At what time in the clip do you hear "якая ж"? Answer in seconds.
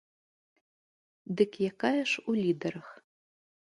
1.71-2.27